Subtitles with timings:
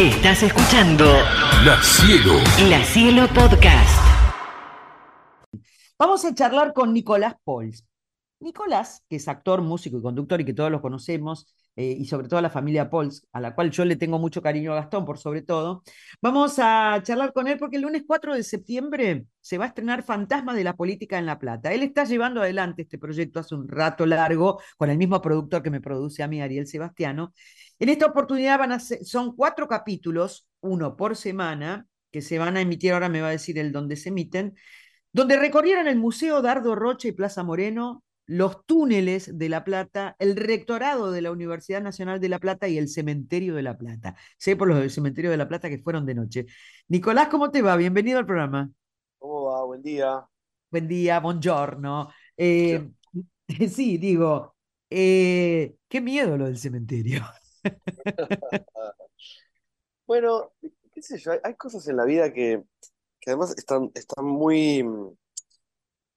[0.00, 1.04] Estás escuchando
[1.62, 2.32] La Cielo.
[2.70, 4.00] La Cielo Podcast.
[5.98, 7.84] Vamos a charlar con Nicolás Pols.
[8.38, 12.28] Nicolás, que es actor, músico y conductor y que todos los conocemos, eh, y sobre
[12.28, 15.18] todo la familia Pols, a la cual yo le tengo mucho cariño a Gastón, por
[15.18, 15.82] sobre todo,
[16.20, 20.02] vamos a charlar con él porque el lunes 4 de septiembre se va a estrenar
[20.02, 21.72] Fantasma de la Política en La Plata.
[21.72, 25.70] Él está llevando adelante este proyecto hace un rato largo con el mismo productor que
[25.70, 27.32] me produce a mí, Ariel Sebastiano.
[27.78, 32.56] En esta oportunidad van a ser, son cuatro capítulos, uno por semana, que se van
[32.56, 34.54] a emitir, ahora me va a decir el dónde se emiten,
[35.12, 40.36] donde recorrieron el Museo Dardo Rocha y Plaza Moreno, los túneles de La Plata, el
[40.36, 44.14] rectorado de la Universidad Nacional de La Plata y el Cementerio de La Plata.
[44.38, 46.46] Sé por los del Cementerio de La Plata que fueron de noche.
[46.86, 47.74] Nicolás, ¿cómo te va?
[47.74, 48.70] Bienvenido al programa.
[49.18, 49.64] ¿Cómo va?
[49.64, 50.24] Buen día.
[50.70, 52.08] Buen día, buongiorno.
[52.36, 52.88] Eh,
[53.68, 54.54] sí, digo,
[54.88, 57.24] eh, qué miedo lo del cementerio.
[60.06, 60.52] bueno,
[60.94, 62.62] qué sé yo, hay, cosas en la vida que,
[63.18, 65.16] que además están, están muy mm,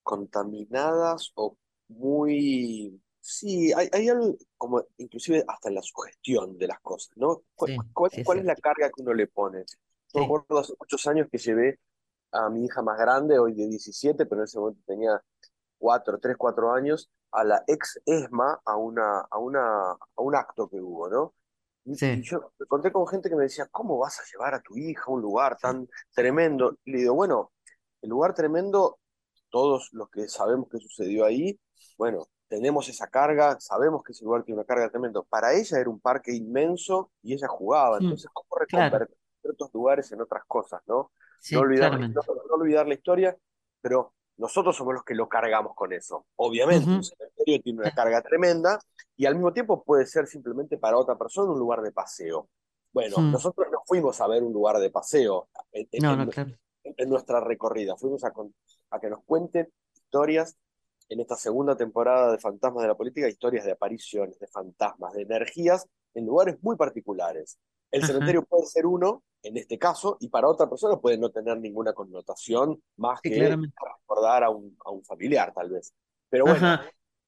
[0.04, 3.00] contaminadas o muy...
[3.20, 7.44] Sí, hay, hay algo como inclusive hasta la sugestión de las cosas, ¿no?
[7.56, 9.64] ¿Cuál, Sí, cuál- sí, es la carga que uno le pone?
[10.14, 11.80] Yo acuerdo hace muchos años que llevé
[12.32, 15.22] a mi hija más grande, hoy de 17, pero en ese momento tenía
[15.78, 20.70] 4, 3, 4 años, a la ex ESMA a, una, a, una, a un acto
[20.70, 21.34] que hubo, ¿no?
[21.86, 22.06] Y, Sí.
[22.20, 24.78] y yo me encontré con gente que me decía, ¿cómo vas a llevar a tu
[24.78, 26.78] hija a un lugar tan tremendo?
[26.86, 27.52] Y le digo, bueno,
[28.02, 29.00] el lugar tremendo,
[29.50, 31.60] todos los que sabemos que sucedió ahí,
[31.98, 35.22] bueno, tenemos esa carga, sabemos que ese lugar tiene una carga tremenda.
[35.24, 38.00] Para ella era un parque inmenso y ella jugaba.
[38.00, 38.86] Mm, Entonces, ¿cómo claro.
[38.86, 41.12] reconvertir ciertos lugares en otras cosas, ¿no?
[41.40, 42.20] Sí, no olvidar, claramente.
[42.28, 43.38] no, no olvidar la historia,
[43.82, 46.26] pero nosotros somos los que lo cargamos con eso.
[46.38, 48.80] Obviamente, un cementerio tiene una carga tremenda
[49.16, 52.48] y al mismo tiempo puede ser simplemente para otra persona un lugar de paseo.
[52.92, 53.32] Bueno, Mm.
[53.32, 56.32] nosotros no fuimos a ver un lugar de paseo en, en- No, en no, nu-
[56.32, 56.52] claro.
[56.84, 58.32] en nuestra recorrida, fuimos a,
[58.92, 60.56] a que nos cuenten historias
[61.10, 65.24] en esta segunda temporada de Fantasmas de la Política, historias de apariciones, de fantasmas, de
[65.24, 67.58] energías en lugares muy particulares.
[67.92, 68.06] El Ajá.
[68.06, 71.94] cementerio puede ser uno, en este caso, y para otra persona puede no tener ninguna
[71.94, 73.76] connotación más Sí, que claramente.
[73.80, 75.94] recordar a un, a un familiar, tal vez.
[76.30, 76.76] Pero bueno,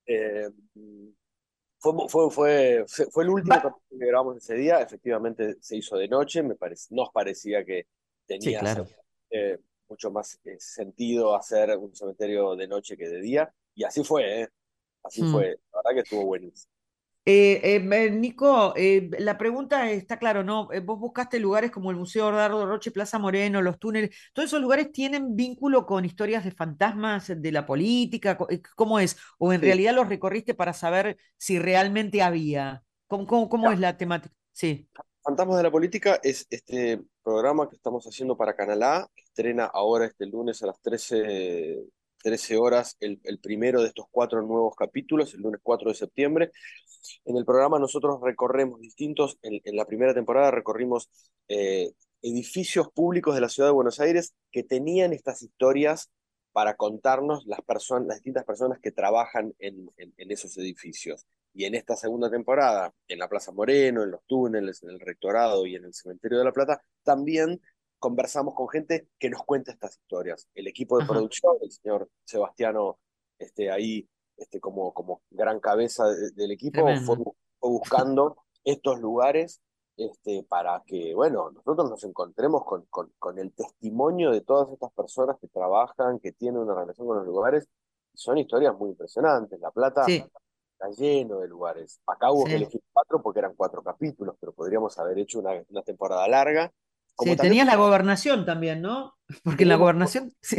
[0.08, 0.50] eh,
[1.80, 6.08] fue, fue, fue, fue, el último Va- que grabamos ese día, efectivamente se hizo de
[6.08, 7.88] noche, me parece, nos parecía que
[8.40, 8.86] Sí, tenía claro.
[9.30, 14.04] eh, mucho más eh, sentido hacer un cementerio de noche que de día, y así
[14.04, 14.50] fue, ¿eh?
[15.04, 15.26] Así Mm.
[15.26, 16.72] fue, la verdad que estuvo buenísimo.
[17.28, 20.72] Eh, eh, Nico, eh, la pregunta está claro, ¿no?
[20.72, 24.62] Eh, Vos buscaste lugares como el Museo Dardo Roche, Plaza Moreno, los túneles, ¿todos esos
[24.62, 28.38] lugares tienen vínculo con historias de fantasmas de la política?
[28.50, 29.18] Eh, ¿Cómo es?
[29.40, 29.66] ¿O en Sí.
[29.66, 32.84] realidad los recorriste para saber si realmente había?
[33.08, 34.36] ¿Cómo, cómo, cómo es la temática?
[34.52, 34.88] Sí.
[35.24, 39.66] Fantasmas de la Política es este programa que estamos haciendo para Canal A, que estrena
[39.66, 41.84] ahora este lunes a las 13,
[42.26, 46.52] 13 horas el, primero de estos cuatro nuevos capítulos, el lunes 4 de septiembre.
[47.24, 51.12] En el programa nosotros recorremos distintos, en, la primera temporada recorrimos
[51.48, 51.92] eh,
[52.24, 56.10] edificios públicos de la ciudad de Buenos Aires que tenían estas historias
[56.52, 61.28] para contarnos las personas, las distintas personas que trabajan en, en, en esos edificios.
[61.54, 65.68] Y en esta segunda temporada, en la Plaza Moreno, en los túneles, en el Rectorado
[65.68, 67.62] y en el Cementerio de la Plata, también
[68.06, 70.48] conversamos con gente que nos cuenta estas historias.
[70.54, 71.14] El equipo de Ajá.
[71.14, 73.00] producción, el señor Sebastiano,
[73.40, 74.08] este, ahí
[74.38, 77.18] este, como, como gran cabeza de- del equipo, fue,
[77.60, 79.60] buscando estos lugares
[79.98, 84.92] este, para que, bueno, nosotros nos encontremos con, con, con el testimonio de todas estas
[84.94, 87.68] personas que trabajan, que tienen una relación con los lugares.
[88.14, 89.60] Son historias muy impresionantes.
[89.60, 90.24] La Plata Sí,
[90.74, 92.00] está lleno de lugares.
[92.06, 95.82] Acá hubo que elegir cuatro porque eran cuatro capítulos, pero podríamos haber hecho una, una
[95.82, 96.72] temporada larga.
[97.16, 99.18] Como Sí, también tenías la gobernación también, ¿no?
[99.44, 100.58] Porque en la gobernación, sí.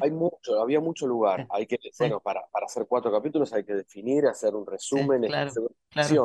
[0.00, 1.46] hay mucho, había mucho lugar.
[1.48, 5.46] Hay que, bueno, para, para hacer cuatro capítulos hay que definir, hacer un resumen, claro,
[5.46, 6.24] hacer una claro.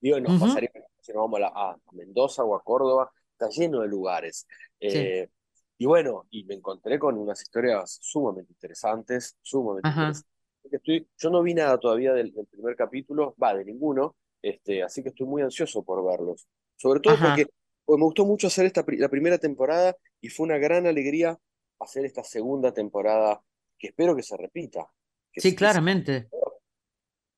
[0.00, 0.70] Digo, nos Ujú, pasaría
[1.00, 4.46] si nos vamos a, la- a Mendoza o a Córdoba, está lleno de lugares.
[4.80, 5.28] Eh,
[5.76, 10.32] y bueno, y me encontré con unas historias sumamente interesantes, sumamente ajá, interesantes.
[10.70, 15.02] Estoy, yo no vi nada todavía del, del primer capítulo, va, de ninguno, este, así
[15.02, 16.46] que estoy muy ansioso por verlos.
[16.76, 17.20] Sobre todo ajá.
[17.20, 17.46] porque
[17.96, 21.38] me gustó mucho hacer esta, la primera temporada y fue una gran alegría
[21.80, 23.42] hacer esta segunda temporada,
[23.78, 24.86] que espero que se repita.
[25.32, 26.30] Que, Sí, se- claramente.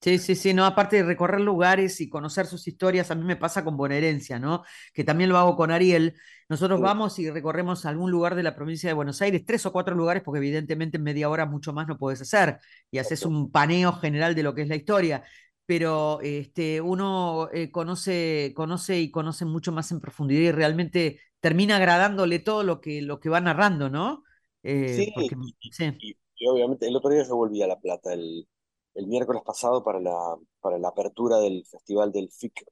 [0.03, 3.37] Sí, sí, sí, no, aparte de recorrer lugares y conocer sus historias, a mí me
[3.37, 4.65] pasa con Bonaerencia, ¿no?
[4.95, 6.15] Que también lo hago con Ariel.
[6.49, 9.73] Nosotros Sí, vamos y recorremos algún lugar de la provincia de Buenos Aires, tres o
[9.73, 12.59] cuatro lugares, porque evidentemente en media hora mucho más no puedes hacer,
[12.91, 15.23] y haces un paneo general de lo que es la historia.
[15.71, 21.77] Pero este, uno eh, conoce, conoce y conoce mucho más en profundidad y realmente termina
[21.77, 24.25] agradándole todo lo que, lo que va narrando, ¿no?
[24.65, 25.37] Eh, Sí, porque,
[25.71, 28.49] sí, y- y obviamente el otro día yo volví a La Plata, el,
[28.95, 32.65] el miércoles pasado para la, para la apertura del Festival del FIC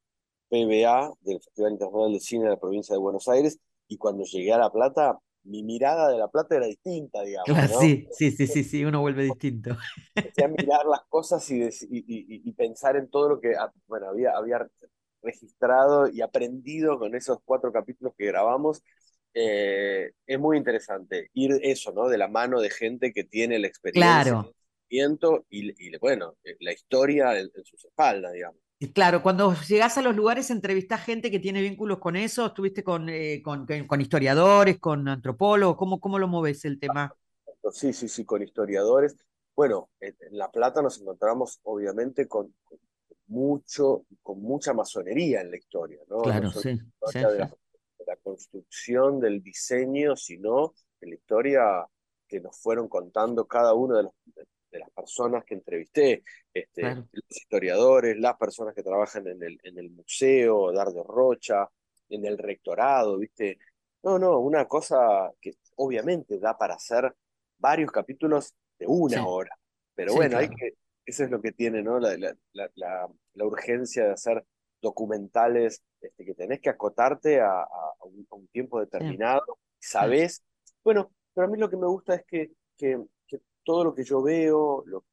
[0.48, 3.58] PBA, del Festival Internacional de Cine de la provincia de Buenos Aires,
[3.88, 5.18] y cuando llegué a La Plata,
[5.48, 7.94] mi mirada de La Plata era distinta, digamos, ¿no?
[7.98, 9.76] sí, sí, sí, sí, sí, uno vuelve distinto.
[10.22, 13.72] Empecé a mirar las cosas y, y, y- y pensar en todo lo que ah,
[13.86, 14.66] bueno, había, había
[15.22, 18.82] registrado y aprendido con esos cuatro capítulos que grabamos.
[19.34, 22.08] Eh, es muy interesante ir eso, ¿no?
[22.08, 24.54] De la mano de gente que tiene la experiencia, Claro,
[25.50, 28.60] y, y, bueno, eh, la historia en, en sus espaldas, digamos.
[28.80, 32.84] Y claro, cuando llegás a los lugares entrevistás gente que tiene vínculos con eso, estuviste
[32.84, 37.12] con, eh, con, historiadores, con antropólogos, ¿cómo, cómo lo moves el tema?
[37.72, 39.16] Sí, sí, sí, con historiadores.
[39.56, 42.78] Bueno, en, La Plata nos encontramos obviamente con, con
[43.26, 46.18] mucho, con mucha masonería en la historia, ¿no?
[46.18, 46.78] No Claro, solo sí,
[47.12, 51.86] sí, de la, de la construcción, del diseño, sino de la historia
[52.28, 56.22] que nos fueron contando cada uno de, los, de, de las personas que entrevisté,
[56.52, 61.68] este, claro, los historiadores, las personas que trabajan en el, en el museo, Dardo Rocha,
[62.08, 63.58] en el rectorado, ¿viste?
[64.02, 67.14] No, no, una cosa que obviamente da para hacer
[67.58, 69.58] varios capítulos de una sí, hora,
[69.94, 70.74] pero sí, bueno, hay que,
[71.04, 71.98] eso es lo que tiene, ¿no?
[71.98, 72.70] La, la, la,
[73.34, 74.44] la, urgencia de hacer
[74.80, 79.42] documentales este, que tenés que acotarte a, a, un, a un, tiempo determinado,
[79.78, 80.44] sí, sabés.
[80.84, 83.02] Bueno, pero a mí lo que me gusta es que, que
[83.68, 85.04] todo lo que yo veo, lo,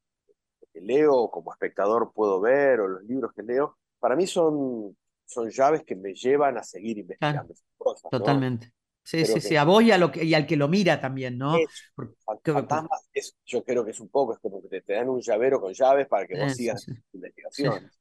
[0.61, 4.95] lo, que leo como espectador puedo ver, o los libros que leo, para mí son,
[5.25, 8.09] son llaves que me llevan a seguir claro, investigando esas cosas, ¿no?
[8.17, 8.71] totalmente.
[9.03, 10.69] Sí, Creo sí, que sí, a vos y, a lo que, y al que lo
[10.69, 11.57] mira también, ¿no?
[11.57, 14.93] es Porque, fantasmas, es, yo creo que es un poco, es como que te, te
[14.93, 17.01] dan un llavero con llaves para que vos sí, sigas sí, sí.
[17.11, 17.91] investigaciones.
[17.91, 17.99] Sí,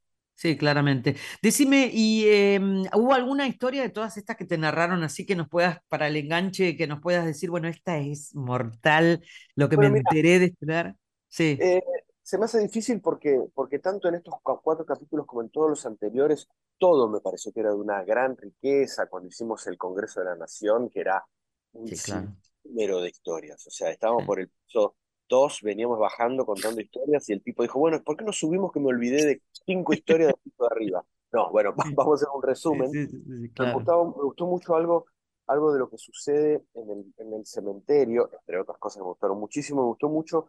[0.58, 1.16] claramente.
[1.42, 2.60] Decime, ¿y eh,
[2.94, 6.16] hubo alguna historia de todas estas que te narraron así que nos puedas, para el
[6.16, 10.46] enganche, que nos puedas decir, bueno, esta es mortal, lo que me mira, enteré de
[10.46, 10.96] esperar?
[11.28, 11.82] Sí, eh,
[12.22, 15.86] se me hace difícil porque, porque tanto en estos cuatro capítulos como en todos los
[15.86, 16.48] anteriores,
[16.78, 20.36] todo me pareció que era de una gran riqueza cuando hicimos el Congreso de la
[20.36, 21.24] Nación, que era
[21.72, 22.36] un sí, claro.
[22.62, 23.66] sinnúmero de historias.
[23.66, 24.96] O sea, estábamos Sí, por el piso
[25.28, 28.80] dos, veníamos bajando contando historias y el tipo dijo, bueno, ¿por qué no subimos que
[28.80, 31.04] me olvidé de cinco historias del piso de arriba?
[31.32, 32.90] No, bueno, vamos a hacer un resumen.
[32.90, 35.06] sí, sí, sí, Me gustaba, me gustó mucho algo,
[35.46, 39.08] algo de lo que sucede en el, en el cementerio, entre otras cosas que me
[39.08, 40.46] gustaron muchísimo, me gustó mucho,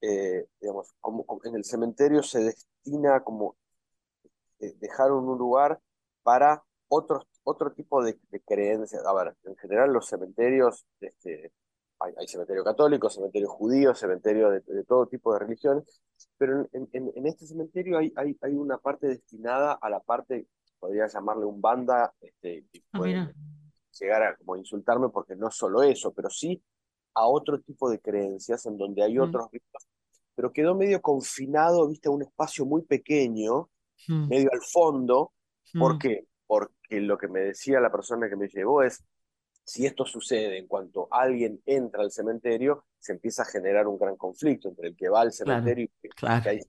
[0.00, 3.56] eh, digamos, como, como en el cementerio se destina como
[4.60, 5.80] eh, dejaron un lugar
[6.22, 9.04] para otros, otro tipo de, de, creencias.
[9.04, 11.52] A ver, en general los cementerios, este,
[12.02, 16.02] hay, hay cementerio católico, cementerio judío, cementerio de, de, todo tipo de religiones,
[16.38, 20.48] pero en, en, en este cementerio hay, hay, hay, una parte destinada a la parte,
[20.78, 23.34] podría llamarle un banda, este, y Ah, pueden mira.
[23.98, 26.62] llegar a como insultarme porque no solo eso, pero sí
[27.14, 29.88] a otro tipo de creencias en donde hay Mm, otros ritos,
[30.34, 33.70] pero quedó medio confinado, viste, a un espacio muy pequeño,
[34.08, 35.32] mm, medio al fondo.
[35.78, 36.26] ¿Por mm, qué?
[36.46, 39.04] Porque lo que me decía la persona que me llevó es,
[39.64, 44.16] si esto sucede en cuanto alguien entra al cementerio, se empieza a generar un gran
[44.16, 46.42] conflicto entre el que va al claro, cementerio y claro.
[46.42, 46.60] que hay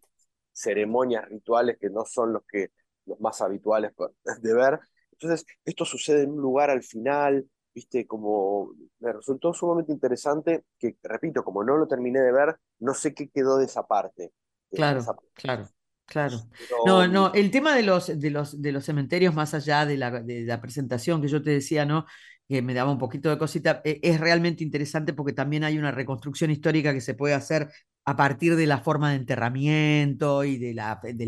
[0.52, 2.72] ceremonias rituales que no son los, que,
[3.06, 3.92] los más habituales
[4.42, 4.80] de ver.
[5.12, 10.98] Entonces, esto sucede en un lugar al final, viste, como me resultó sumamente interesante, que
[11.04, 14.32] repito, como no lo terminé de ver, no sé qué quedó de esa parte.
[14.72, 15.30] De, de esa Claro, parte.
[15.34, 15.70] claro,
[16.06, 16.50] claro.
[16.84, 20.10] No, no, el tema de los, de los, de los cementerios, más allá de la,
[20.22, 22.06] de la presentación que yo te decía, ¿no?
[22.50, 25.92] Que me daba un poquito de cosita, eh, es realmente interesante porque también hay una
[25.92, 27.70] reconstrucción histórica que se puede hacer
[28.06, 31.26] a partir de la forma de enterramiento y de la, de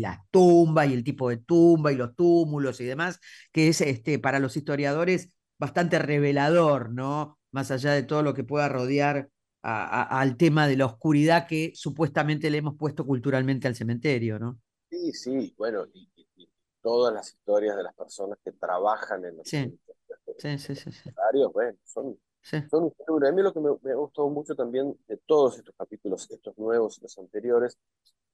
[0.88, 3.20] y el tipo de tumba y los túmulos y demás,
[3.52, 7.38] que es este, para los historiadores bastante revelador, ¿no?
[7.50, 9.30] Más allá de todo lo que pueda rodear
[9.62, 14.38] a, a, al tema de la oscuridad que supuestamente le hemos puesto culturalmente al cementerio,
[14.38, 14.58] ¿no?
[14.90, 16.48] sí, sí, bueno, y, y, y
[16.82, 19.95] todas las historias de las personas que trabajan en los Sí, cementerios
[20.38, 21.10] sí, sí, sí, sí.
[21.52, 22.58] bueno, son, sí.
[22.70, 23.26] son un.
[23.26, 26.98] A mí lo que me, me gustó mucho también de todos estos capítulos, estos nuevos
[26.98, 27.78] y los anteriores,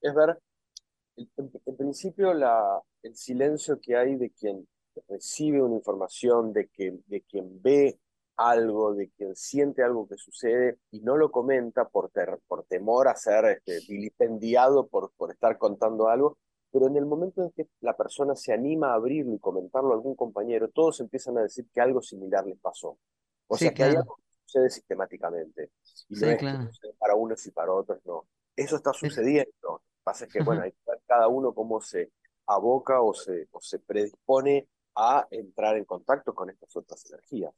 [0.00, 0.38] es ver
[1.16, 1.30] en,
[1.66, 4.66] en principio la, el silencio que hay de quien
[5.08, 7.98] recibe una información, de, que, de quien ve
[8.36, 13.08] algo, de quien siente algo que sucede y no lo comenta por, ter, por temor
[13.08, 16.38] a ser este, vilipendiado por, por estar contando algo,
[16.72, 19.94] pero en el momento en que la persona se anima a abrirlo y comentarlo a
[19.94, 22.98] algún compañero, todos empiezan a decir que algo similar les pasó.
[23.48, 25.70] O Sí, sea que hay algo que sucede sistemáticamente
[26.08, 26.68] y no sí, es que claro.
[26.70, 28.26] sucede para unos y para otros, no.
[28.56, 29.50] Eso está sucediendo.
[29.62, 32.12] Lo que pasa es que, bueno, hay que ver cada uno cómo se,
[32.46, 37.52] aboca o se, o se predispone a entrar en contacto con estas otras energías.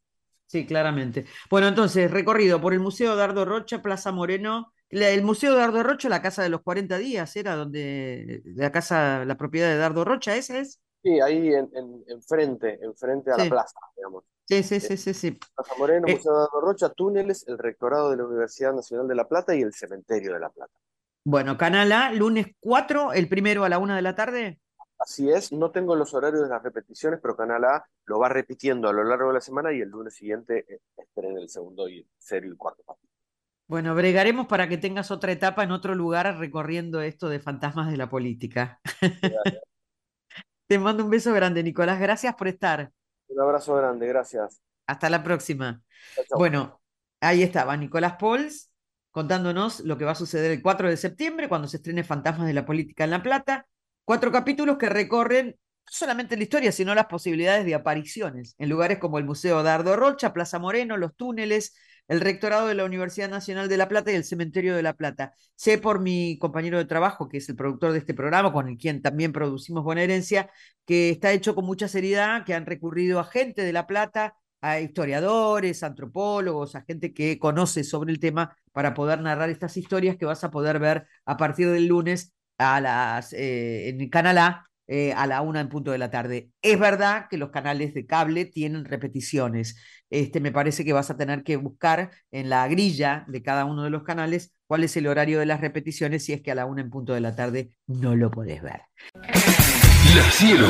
[0.46, 1.26] Sí, claramente.
[1.50, 4.72] Bueno, entonces, recorrido por el Museo Dardo Rocha, Plaza Moreno.
[5.02, 9.36] El Museo Dardo Rocha, la casa de los 40 días, ¿era donde la casa, la
[9.36, 10.80] propiedad de Dardo Rocha, ¿esa es?
[11.02, 14.24] Sí, ahí en, en, enfrente, enfrente a la plaza, digamos.
[14.46, 15.32] Sí, sí, sí, sí, sí.
[15.32, 19.26] Plaza Moreno, eh, Museo Dardo Rocha, túneles, el rectorado de la Universidad Nacional de La
[19.26, 20.72] Plata y el cementerio de La Plata.
[21.24, 24.60] Bueno, Canal A, lunes 4, el primero a la una de la tarde.
[24.98, 28.88] Así es, no tengo los horarios de las repeticiones, pero Canal A lo va repitiendo
[28.88, 31.98] a lo largo de la semana y el lunes siguiente eh, esperen el segundo y
[31.98, 33.13] el tercero y el cuarto partido.
[33.66, 37.96] Bueno, bregaremos para que tengas otra etapa en otro lugar recorriendo esto de fantasmas de
[37.96, 38.78] la política.
[40.66, 41.98] Te mando un beso grande, Nicolás.
[41.98, 42.90] Gracias por estar.
[43.28, 44.60] Un abrazo grande, gracias.
[44.86, 45.80] Hasta la próxima.
[46.36, 46.80] Bueno,
[47.20, 48.70] ahí estaba Nicolás Pols
[49.10, 52.52] contándonos lo que va a suceder el 4 de septiembre cuando se estrene Fantasmas de
[52.52, 53.66] la Política en La Plata.
[54.04, 58.98] Cuatro capítulos que recorren no solamente la historia, sino las posibilidades de apariciones en lugares
[58.98, 61.76] como el Museo Dardo Rocha, Plaza Moreno, los túneles,
[62.08, 65.34] el rectorado de la Universidad Nacional de La Plata y el Cementerio de La Plata.
[65.54, 68.76] Sé por mi compañero de trabajo, que es el productor de este programa, con el
[68.76, 70.50] quien también producimos Buena Herencia,
[70.84, 74.80] que está hecho con mucha seriedad, que han recurrido a gente de La Plata, a
[74.80, 80.24] historiadores, antropólogos, a gente que conoce sobre el tema para poder narrar estas historias que
[80.24, 85.12] vas a poder ver a partir del lunes a las, eh, en canal A eh,
[85.14, 86.50] a la una en punto de la tarde.
[86.62, 89.76] Es verdad que los canales de cable tienen repeticiones.
[90.10, 93.82] Este, me parece que vas a tener que buscar en la grilla de cada uno
[93.82, 96.66] de los canales cuál es el horario de las repeticiones si es que a la
[96.66, 98.82] una en punto de la tarde no lo podés ver.
[99.14, 100.68] La Cielo,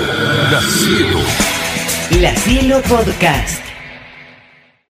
[0.50, 1.18] La Cielo.
[2.20, 3.73] La Cielo Podcast.